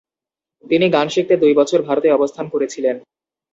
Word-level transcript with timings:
তিনি 0.63 0.85
গান 0.95 1.07
শিখতে 1.09 1.35
দুই 1.37 1.53
বছর 1.59 1.79
ভারতে 1.87 2.07
অবস্থান 2.11 2.45
করেছিলেন। 2.53 2.95